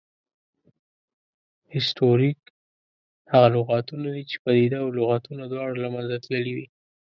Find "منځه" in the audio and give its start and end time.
5.95-6.15